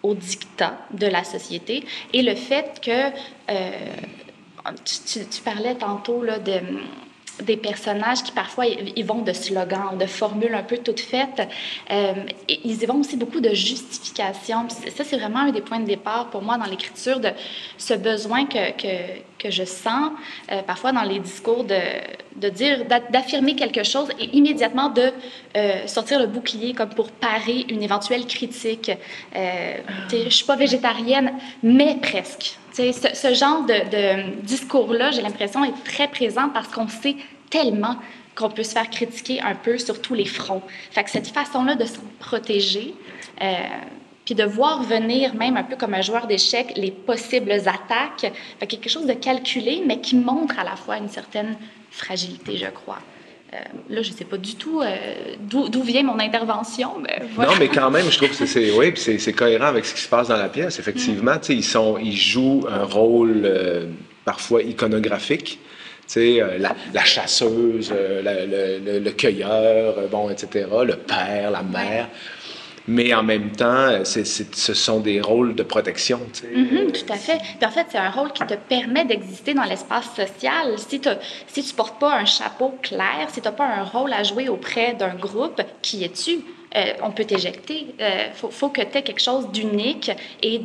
[0.03, 3.09] au dictat de la société et le fait que
[4.85, 6.59] tu, tu, parlais tantôt là, de
[7.41, 11.47] des personnages qui parfois ils vont de slogans, de formules un peu toutes faites.
[11.91, 12.13] Euh,
[12.47, 14.67] ils y vont aussi beaucoup de justifications.
[14.69, 17.29] Ça, c'est vraiment un des points de départ pour moi dans l'écriture, de
[17.77, 20.11] ce besoin que, que, que je sens
[20.51, 21.79] euh, parfois dans les discours de,
[22.35, 25.11] de dire, d'affirmer quelque chose et immédiatement de
[25.57, 28.91] euh, sortir le bouclier comme pour parer une éventuelle critique.
[29.35, 29.73] Euh,
[30.11, 32.57] je suis pas végétarienne, mais presque.
[32.73, 37.15] Ce, genre de, de discours-là, j'ai l'impression, est très présent parce qu'on sait
[37.49, 37.97] tellement
[38.35, 40.63] qu'on peut se faire critiquer un peu sur tous les fronts.
[40.91, 42.93] Fait que cette façon-là de se protéger,
[43.41, 43.53] euh,
[44.25, 48.67] puis de voir venir, même un peu comme un joueur d'échecs, les possibles attaques, fait
[48.67, 51.57] quelque chose de calculé, mais qui montre à la fois une certaine
[51.89, 52.99] fragilité, je crois.
[53.53, 53.57] Euh,
[53.89, 54.95] là, je ne sais pas du tout euh,
[55.41, 56.91] d'où vient mon intervention.
[56.99, 60.01] Mais Non, mais quand même, je trouve que c'est oui, c'est cohérent avec ce qui
[60.01, 60.79] se passe dans la pièce.
[60.79, 61.51] Effectivement, mm.
[61.51, 63.85] ils, sont, ils jouent un rôle euh,
[64.23, 65.59] parfois iconographique.
[66.13, 72.09] La, la, chasseuse, le, le, cueilleur, bon, etc., le père, la mère
[72.87, 76.19] mais en même temps, ce sont des rôles de protection.
[76.19, 77.37] Mm-hmm, tout à fait.
[77.37, 80.77] Puis en fait, c'est un rôle qui te permet d'exister dans l'espace social.
[80.77, 81.01] Si,
[81.47, 84.49] si tu portes pas un chapeau clair, si tu n'as pas un rôle à jouer
[84.49, 86.39] auprès d'un groupe, qui es-tu?
[86.75, 87.87] Euh, on peut t'éjecter.
[87.99, 90.09] Il euh, faut, faut, que tu aies quelque chose d'unique
[90.41, 90.59] et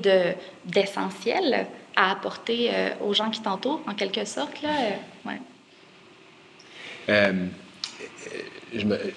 [0.65, 4.63] d'essentiel à apporter euh, aux gens qui t'entourent, en quelque sorte.
[4.63, 4.71] Là.
[5.25, 5.41] ouais.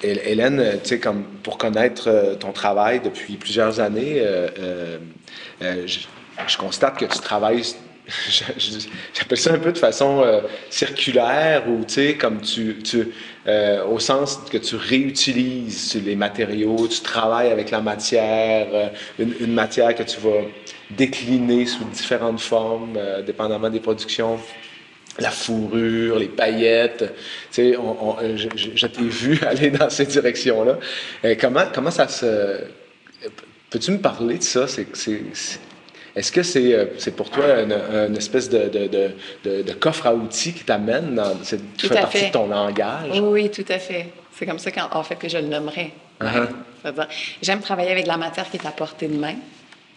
[0.03, 4.99] Hélène, tu comme pour connaître euh, ton travail depuis plusieurs années, euh,
[5.61, 7.63] euh, je, constate que tu travailles,
[9.13, 10.23] j'appelle ça un peu de façon
[10.69, 11.85] circulaire ou
[12.19, 12.77] comme tu,
[13.87, 20.03] au sens que tu réutilises les matériaux, tu travailles avec la matière, une matière que
[20.03, 20.41] tu vas
[20.91, 24.39] décliner sous différentes formes, dépendamment des productions
[25.19, 27.13] la fourrure, les paillettes.
[27.51, 27.77] Tu sais,
[28.75, 30.77] je, t'ai vu aller dans ces directions-là.
[31.25, 32.61] Euh, comment, comment ça se...
[33.69, 34.67] Peux-tu me parler de ça?
[34.67, 34.87] C'est,
[36.15, 40.53] est-ce que c'est, euh, c'est pour toi une, espèce de, de, de, coffre à outils
[40.53, 41.37] qui t'amène dans...
[41.43, 43.19] C'est, tu fais partie de ton langage?
[43.21, 44.07] Oui, tout à fait.
[44.33, 45.91] C'est comme ça qu'en en fait que je le nommerais.
[46.21, 46.47] Uh-huh.
[47.41, 49.35] J'aime travailler avec la matière qui est à portée de main.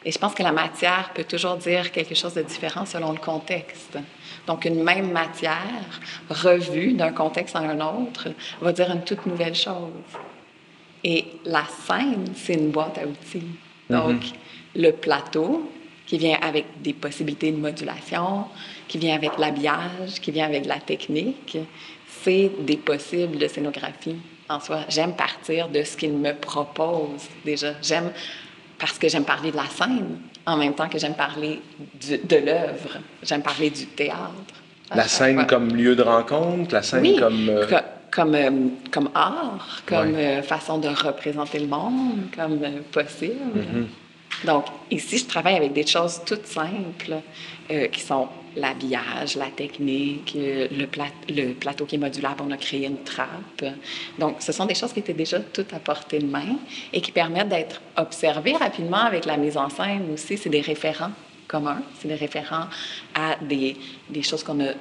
[0.04, 3.18] Et je pense que la matière peut toujours dire quelque chose de différent selon le
[3.18, 3.98] contexte.
[4.46, 8.28] Donc, une même matière, revue d'un contexte à un autre,
[8.60, 9.90] va dire une toute nouvelle chose.
[11.04, 13.42] Et la scène, c'est une boîte à outils.
[13.90, 13.96] Mm-hmm.
[13.96, 14.22] Donc,
[14.74, 15.70] le plateau,
[16.06, 18.44] qui vient avec des possibilités de modulation,
[18.88, 21.56] qui vient avec l'habillage, qui vient avec la technique,
[22.06, 24.16] c'est des possibles de scénographie
[24.48, 24.80] en soi.
[24.88, 27.74] J'aime partir de ce qu'il me propose déjà.
[27.80, 28.12] J'aime
[28.82, 32.98] parce que j'aime parler de la scène en même temps que j'aime parler de l'œuvre.
[33.22, 34.54] J'aime parler du théâtre.
[34.92, 37.48] La scène comme lieu de rencontre, la scène comme...
[37.48, 37.66] Euh,
[38.10, 38.50] comme, euh,
[38.90, 42.58] comme art, comme euh, façon de représenter le monde, comme
[42.90, 43.36] possible.
[43.56, 44.46] Mm-hmm.
[44.46, 47.20] Donc, ici, je travaille avec des choses toutes simples
[47.68, 50.86] qui sont l'habillage, la technique, euh, le,
[51.34, 53.64] le, plateau qui est modulable, on a créé une trappe.
[54.18, 56.56] Donc, ce sont des choses qui étaient déjà toutes à portée de main
[56.92, 60.36] et qui permettent d'être observées rapidement avec la mise en scène aussi.
[60.36, 61.12] C'est des référents
[61.48, 62.66] communs, c'est des référents
[63.14, 63.76] à des,
[64.08, 64.72] des choses qu'on a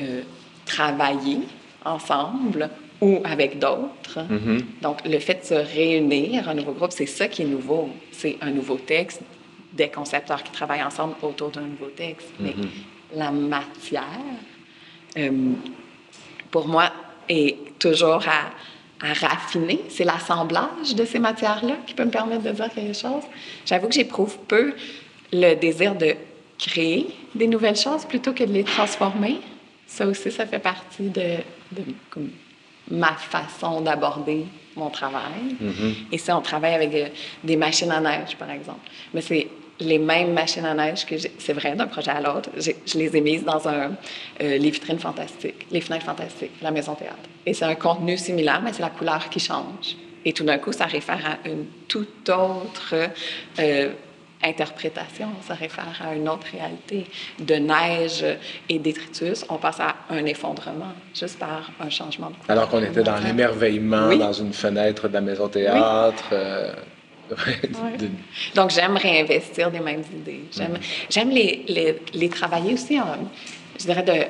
[0.00, 0.22] euh,
[0.64, 1.40] travaillées
[1.84, 4.18] ensemble ou avec d'autres.
[4.18, 4.62] Mm-hmm.
[4.82, 7.90] Donc, le fait de se réunir, un nouveau groupe, c'est ça qui est nouveau.
[8.12, 9.22] C'est un nouveau texte,
[9.72, 12.28] des concepteurs qui travaillent ensemble autour d'un nouveau texte.
[12.38, 14.02] Mais mm-hmm la matière,
[15.16, 15.30] euh,
[16.50, 16.90] pour moi,
[17.28, 18.50] est toujours à,
[19.00, 19.80] raffiner.
[19.90, 23.24] C'est l'assemblage de ces matières-là qui peut me permettre de dire quelque chose.
[23.66, 24.72] J'avoue que j'éprouve peu
[25.30, 26.14] le désir de
[26.58, 29.40] créer des nouvelles choses plutôt que de les transformer.
[29.86, 31.36] Ça aussi, ça fait partie de,
[32.90, 35.56] ma façon d'aborder mon travail.
[35.62, 35.94] Mm-hmm.
[36.12, 37.08] Et ça, on travaille avec euh,
[37.42, 38.88] des machines à neige, par exemple.
[39.12, 39.48] Mais c'est
[39.80, 42.50] les mêmes machines à neige que c'est vrai d'un projet à l'autre.
[42.58, 43.92] Je les ai mises dans un
[44.40, 47.28] euh, les vitrines fantastiques, les fenêtres fantastiques, la maison théâtre.
[47.46, 49.96] Et c'est un contenu similaire, mais c'est la couleur qui change.
[50.24, 52.94] Et tout d'un coup, ça réfère à une toute autre
[53.58, 53.92] euh,
[54.42, 57.06] interprétation, ça réfère à une autre réalité.
[57.38, 58.24] De neige
[58.68, 62.50] et détritus, on passe à un effondrement juste par un changement de couleur.
[62.50, 66.24] Alors qu'on était dans l'émerveillement dans une fenêtre de la maison théâtre.
[66.32, 66.74] Euh,
[68.54, 70.44] donc, j'aime réinvestir des mêmes idées.
[70.52, 73.16] J'aime, j'aime les, les, les, travailler aussi, en,
[73.78, 74.26] je dirais, de,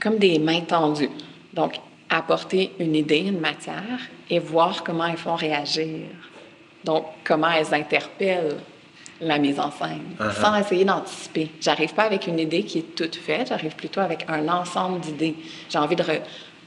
[0.00, 1.10] comme des mains tendues.
[1.52, 1.74] Donc,
[2.10, 6.06] apporter une idée, une matière et voir comment elles font réagir.
[6.84, 8.56] Donc, comment elles interpellent
[9.20, 10.40] la mise en scène, uh-huh.
[10.40, 11.50] sans essayer d'anticiper.
[11.60, 15.34] J'arrive pas avec une idée qui est toute faite, j'arrive plutôt avec un ensemble d'idées.
[15.68, 16.04] J'ai envie de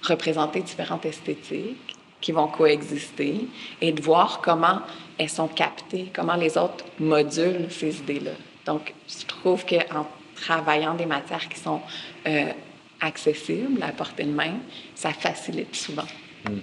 [0.04, 3.48] représenter différentes esthétiques qui vont coexister
[3.82, 4.82] et de voir comment
[5.18, 8.32] elles sont captées, comment les autres modulent ces idées-là.
[8.66, 11.82] Donc, je trouve qu'en travaillant des matières qui sont
[12.28, 12.52] euh,
[13.00, 14.54] accessibles, à portée de main,
[14.96, 16.08] ça facilite souvent
[16.50, 16.58] hmm.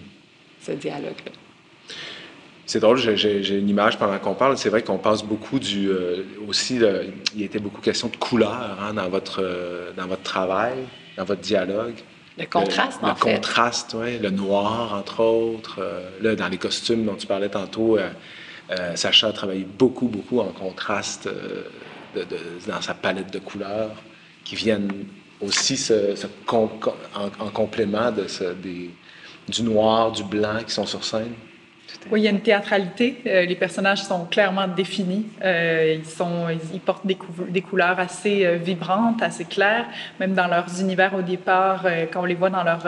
[0.60, 1.32] ce dialogue-là.
[2.66, 4.58] C'est drôle, j'ai une image pendant qu'on parle.
[4.58, 5.88] C'est vrai qu'on passe beaucoup du.
[5.88, 6.78] Euh, aussi,
[7.34, 10.76] il était beaucoup question de couleur hein, dans, votre, euh, dans votre travail,
[11.16, 11.94] dans votre dialogue.
[12.38, 13.30] Le contraste, le, en fait.
[13.30, 14.18] Le contraste, oui.
[14.18, 15.80] Le noir, entre autres.
[15.80, 17.98] Euh, là, dans les costumes dont tu parlais tantôt,
[18.94, 21.28] Sacha a travaillé beaucoup, beaucoup en contraste
[22.14, 22.26] de,
[22.66, 23.90] dans sa palette de couleurs
[24.44, 25.06] qui viennent
[25.40, 26.14] aussi se,
[26.48, 26.68] en,
[27.52, 28.90] complément de ce, des,
[29.48, 31.34] du noir, du blanc qui sont sur scène.
[32.10, 33.16] Oui, il y a une théâtralité.
[33.26, 35.26] Euh, les personnages sont clairement définis.
[35.44, 39.86] Euh, ils, sont, ils, portent des, couleurs assez euh, vibrantes, assez claires.
[40.20, 42.86] Même dans leurs univers au départ, quand on les voit dans leur,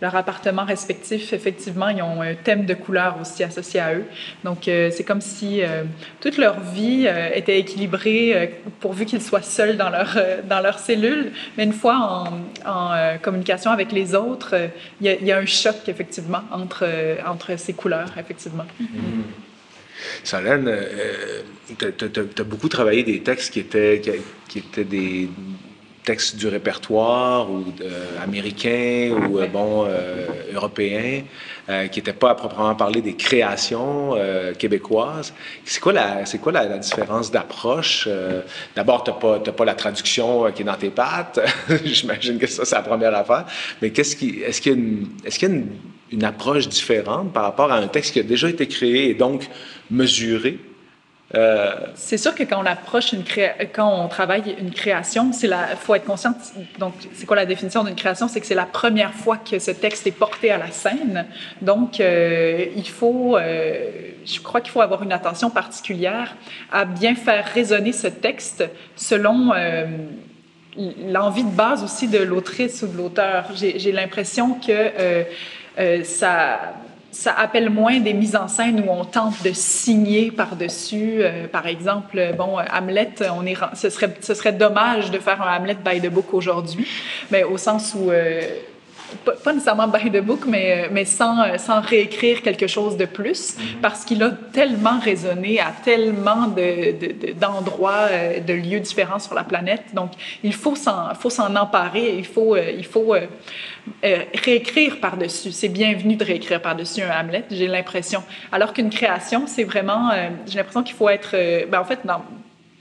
[0.00, 4.04] leur appartement respectif, effectivement, ils ont un thème de couleur aussi associé à eux.
[4.44, 5.62] Donc, c'est comme si
[6.20, 11.32] toute leur vie était équilibrée pourvu qu'ils soient seuls dans leur, dans leur cellule.
[11.56, 12.24] Mais une fois
[12.66, 14.54] en, communication avec les autres,
[15.00, 16.86] il y, a, un choc, effectivement, entre,
[17.26, 18.12] entre ces couleurs.
[18.34, 19.22] Mm-hmm.
[20.24, 21.42] Solène, euh,
[21.78, 24.00] tu as, beaucoup travaillé des textes qui étaient,
[24.48, 25.28] qui, étaient des
[26.04, 27.64] textes du répertoire ou
[28.22, 31.22] américains ou euh, bon euh, européens,
[31.92, 34.16] qui n'étaient pas à proprement parler des créations
[34.58, 35.32] québécoises.
[35.64, 38.08] C'est quoi la, c'est quoi la, différence d'approche
[38.74, 41.38] D'abord, tu n'as pas, pas la traduction qui est dans tes pattes.
[41.84, 43.44] J'imagine que ça c'est la première affaire.
[43.80, 45.68] Mais qu'est-ce qui, est-ce qu'il y a une, est-ce qu'il y a une
[46.12, 49.48] une approche différente par rapport à un texte qui a déjà été créé et donc
[49.90, 50.58] mesuré.
[51.34, 53.22] Euh, c'est sûr que quand on approche une
[53.72, 56.34] quand on travaille une création, c'est la, faut être conscient.
[56.78, 58.26] Donc, c'est quoi la définition d'une création?
[58.26, 61.26] C'est que c'est la première fois que ce texte est porté à la scène.
[61.62, 63.90] Donc, euh, il faut, euh,
[64.24, 66.34] je crois qu'il faut avoir une attention particulière
[66.72, 68.64] à bien faire résonner ce texte
[68.96, 69.52] selon
[71.08, 73.50] l'envie de base aussi de l'autrice ou de l'auteur.
[73.54, 75.26] J'ai l'impression que
[75.80, 76.74] euh, ça,
[77.36, 81.18] appelle moins des mises en scène où on tente de signer par-dessus.
[81.20, 85.56] Euh, par exemple, bon, Hamlet, on est, ce, serait, ce serait dommage de faire un
[85.56, 86.86] Hamlet by the book aujourd'hui,
[87.30, 88.42] mais au sens où euh,
[89.24, 93.80] pas, nécessairement by the book, mais, mais sans, sans réécrire quelque chose de plus, mm-hmm.
[93.82, 96.48] parce qu'il a tellement résonné à tellement
[97.38, 99.82] d'endroits, de, de, lieux différents sur la planète.
[99.94, 103.14] Donc, il faut s'en emparer, il faut, il faut
[104.04, 105.52] euh, réécrire par-dessus.
[105.52, 108.22] C'est bienvenu de réécrire par-dessus un Hamlet, j'ai l'impression.
[108.52, 112.00] Alors qu'une création, c'est vraiment, euh, j'ai l'impression qu'il faut être, euh, ben, en fait,
[112.04, 112.22] dans,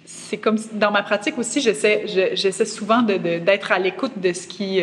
[0.05, 4.81] c'est comme dans ma pratique aussi, j'essaie, j'essaie souvent d'être à l'écoute de ce qui,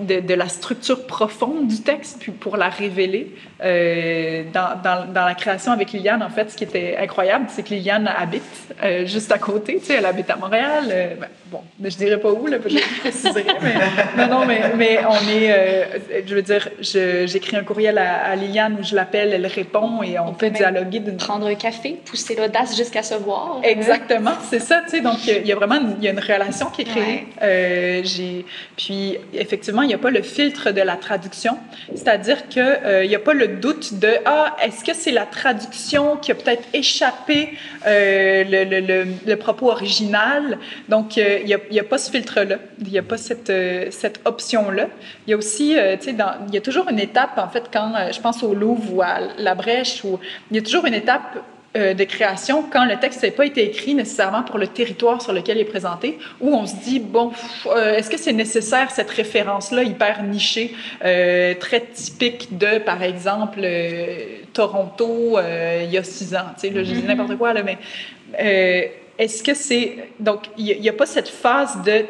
[0.00, 3.34] de, la structure profonde du texte, puis pour la révéler.
[3.64, 7.62] Euh, dans, dans, dans, la création avec Liliane, en fait, ce qui était incroyable, c'est
[7.62, 8.42] que Liliane habite
[8.82, 9.78] euh, juste à côté.
[9.78, 10.84] Tu sais, elle habite à Montréal.
[10.90, 13.74] Euh, ben, bon, je dirais pas où, là, je préciserai, mais
[14.18, 18.84] non, non, mais, mais on est, je veux dire, j'écris un courriel à, Liliane où
[18.84, 21.02] je l'appelle, elle répond et on, peut dialoguer.
[21.16, 23.60] Prendre un café, pousser l'audace jusqu'à se voir.
[23.62, 25.00] Exactement, c'est ça, tu sais.
[25.00, 27.26] Donc, il y a vraiment il y a une relation qui est créée.
[28.04, 28.44] j'ai,
[28.76, 31.58] puis, effectivement, il n'y a pas le filtre de la traduction,
[31.94, 36.32] c'est-à-dire qu'il n'y a pas le doute de ah est-ce que c'est la traduction qui
[36.32, 37.54] a peut-être échappé
[37.86, 40.58] euh, le, le, propos original?
[40.88, 43.86] Donc euh, il n'y a, pas ce filtre là il n'y a pas cette, euh,
[43.90, 44.88] cette option là
[45.26, 46.16] il y a aussi tu sais
[46.48, 49.20] il y a toujours une étape en fait quand je pense au Louvre ou à
[49.38, 50.02] la Brèche
[50.50, 51.38] il y a toujours une étape
[51.76, 55.32] euh, de création quand le texte n'a pas été écrit nécessairement pour le territoire sur
[55.32, 57.32] lequel il est présenté, où on se dit, bon,
[57.66, 63.60] euh, est-ce que c'est nécessaire cette référence-là hyper nichée, euh, très typique de, par exemple,
[64.52, 67.06] Toronto il y a six ans, tu sais, je dis mm-hmm.
[67.06, 67.78] n'importe quoi, là, mais
[69.18, 69.98] est-ce que c'est...
[70.18, 72.04] Donc, il n'y a, pas cette phase de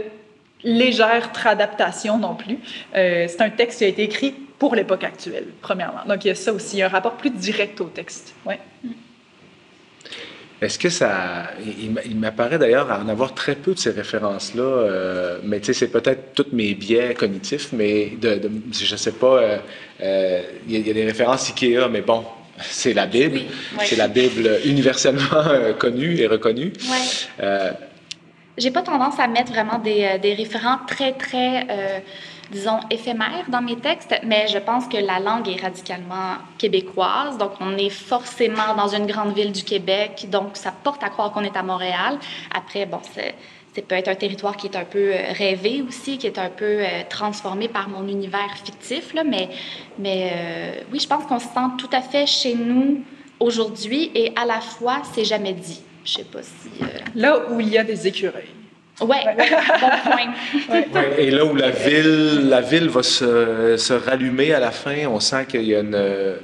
[0.63, 2.59] légère tradaptation non plus.
[2.93, 6.05] c'est un texte qui a été écrit pour l'époque actuelle, premièrement.
[6.07, 8.35] Donc, il y a ça aussi, un rapport plus direct au texte.
[8.45, 8.59] Ouais.
[8.85, 8.91] Mm.
[10.63, 11.51] Est-ce que ça.
[12.07, 15.89] Il, m'apparaît d'ailleurs en avoir très peu de ces références-là, euh, mais tu sais, c'est
[15.89, 19.59] peut-être tous mes biais cognitifs, mais de, de je sais pas, euh,
[20.03, 22.25] euh, il y, a des références IKEA, mais bon,
[22.63, 23.41] c'est la Bible.
[23.85, 25.45] C'est la Bible universellement
[25.79, 26.73] connue et reconnue.
[26.91, 27.47] Oui.
[28.59, 31.67] J'ai pas tendance à mettre vraiment des, des référents très, très
[32.51, 37.39] disons, éphémère dans mes textes, mais je pense que la langue est radicalement québécoise.
[37.39, 41.33] Donc, on est forcément dans une grande ville du Québec, donc ça porte à croire
[41.33, 42.19] qu'on est à Montréal.
[42.55, 43.35] Après, bon, c'est
[43.77, 46.49] c'est peut être un territoire qui est un peu euh, rêvé aussi, qui est un
[46.49, 49.51] peu euh, transformé par mon univers fictif, là, mais,
[49.99, 53.03] mais euh, oui, je pense qu'on se sent tout à fait chez nous
[53.39, 55.83] aujourd'hui et à la fois, c'est jamais dit.
[56.07, 56.71] Je sais pas si...
[57.15, 58.49] Là où il y a des écureuils.
[59.01, 59.17] Oui,
[60.69, 61.03] bon point.
[61.19, 65.21] et là où la ville, la ville va se, se, rallumer à la fin, on
[65.21, 66.39] sent qu'il y a une.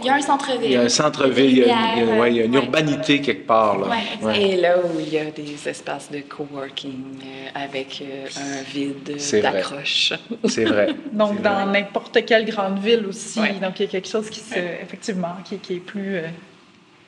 [0.00, 0.64] Il y a un centre-ville.
[0.64, 3.78] Il y a un centre-ville, il ouais, il y a une urbanité quelque part.
[3.78, 3.88] Là.
[4.22, 8.62] Ouais, Et là où il y a des espaces de coworking euh, avec euh, un
[8.62, 10.12] vide d'accroche.
[10.44, 10.88] C'est vrai.
[11.12, 13.40] Donc, dans n'importe quelle grande ville aussi.
[13.60, 16.16] Donc, il y a quelque chose qui, se, effectivement, qui, qui est plus.
[16.16, 16.22] Euh,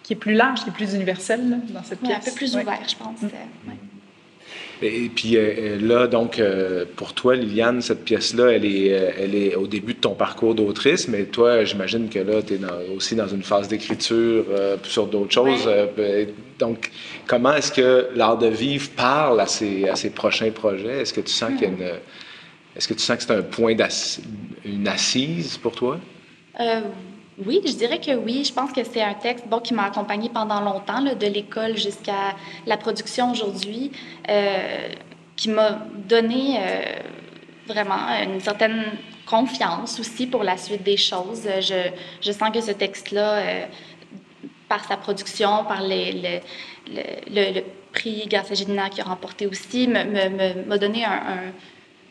[0.02, 2.16] qui est plus large, qui est plus universel là, dans cette pièce.
[2.16, 3.22] un peu plus ouvert, je pense.
[3.22, 3.70] Mm.
[4.82, 9.34] Et puis euh, euh, là, donc, euh, pour toi, Liliane, cette pièce-là, elle est, elle
[9.34, 12.60] est au début de ton parcours d'autrice, mais toi, j'imagine que là, tu es
[12.94, 14.44] aussi dans une phase d'écriture
[14.82, 15.70] sur d'autres choses.
[15.96, 16.28] Ben,
[16.58, 16.90] donc,
[17.26, 21.02] comment est-ce que l'art de vivre parle à ses, à ses prochains projets?
[21.02, 21.92] Est-ce que tu sens qu'il y a une...
[22.74, 24.24] Est-ce que tu sens que c'est un point d'assise,
[24.64, 26.00] une assise pour toi?
[27.46, 28.44] Oui, je dirais que oui.
[28.44, 32.34] Je pense que c'est un texte bon, qui m'a accompagné pendant longtemps, de l'école jusqu'à
[32.66, 33.92] la production aujourd'hui,
[34.28, 34.88] euh,
[35.36, 36.82] qui m'a donné euh,
[37.66, 38.84] vraiment une certaine
[39.26, 41.48] confiance aussi pour la suite des choses.
[41.60, 41.90] Je,
[42.20, 43.66] je sens que ce texte-là, euh,
[44.68, 46.40] par sa production, par le,
[47.92, 48.56] prix Garcia
[48.90, 51.52] qui a remporté aussi, m'a donné un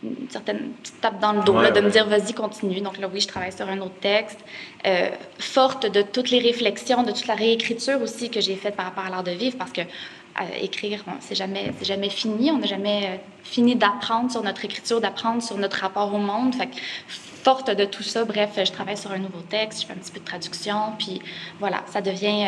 [0.03, 2.81] une certaine petite tape dans le dos, là, de me dire vas-y, continue.
[2.81, 4.39] Donc là, oui, je travaille sur un autre texte.
[4.85, 8.85] Euh, forte de toutes les réflexions, de toute la réécriture aussi que j'ai faite par
[8.85, 12.51] rapport à l'art de vivre, parce que euh, écrire, c'est jamais, jamais fini.
[12.51, 16.55] On n'a jamais euh, fini d'apprendre sur notre écriture, d'apprendre sur notre rapport au monde.
[16.55, 16.75] Fait que,
[17.07, 20.11] forte de tout ça, bref, je travaille sur un nouveau texte, je fais un petit
[20.11, 21.21] peu de traduction, puis
[21.59, 22.45] voilà, ça devient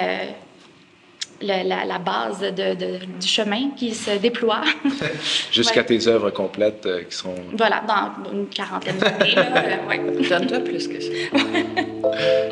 [1.43, 2.75] la, base de,
[3.19, 4.61] du chemin qui se déploie.
[5.51, 7.35] Jusqu'à tes œuvres complètes euh, qui sont...
[7.57, 9.35] Voilà, dans une quarantaine d'années.
[9.37, 11.09] euh, Donne-toi plus que ça.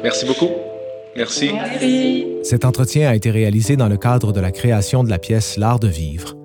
[0.04, 0.50] Merci beaucoup.
[1.16, 1.52] Merci.
[1.54, 2.26] Merci.
[2.44, 5.80] Cet entretien a été réalisé dans le cadre de la création de la pièce L'art
[5.80, 6.36] de vivre